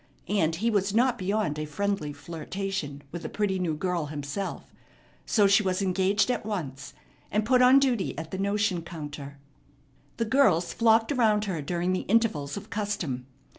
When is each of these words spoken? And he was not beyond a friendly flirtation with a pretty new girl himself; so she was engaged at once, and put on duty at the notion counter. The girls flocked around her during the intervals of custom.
And 0.29 0.55
he 0.55 0.71
was 0.71 0.95
not 0.95 1.19
beyond 1.19 1.59
a 1.59 1.65
friendly 1.65 2.11
flirtation 2.11 3.03
with 3.11 3.23
a 3.23 3.29
pretty 3.29 3.59
new 3.59 3.75
girl 3.75 4.07
himself; 4.07 4.73
so 5.27 5.45
she 5.45 5.61
was 5.61 5.79
engaged 5.79 6.31
at 6.31 6.43
once, 6.43 6.95
and 7.29 7.45
put 7.45 7.61
on 7.61 7.77
duty 7.77 8.17
at 8.17 8.31
the 8.31 8.39
notion 8.39 8.81
counter. 8.81 9.37
The 10.17 10.25
girls 10.25 10.73
flocked 10.73 11.11
around 11.11 11.45
her 11.45 11.61
during 11.61 11.93
the 11.93 12.07
intervals 12.09 12.57
of 12.57 12.71
custom. 12.71 13.27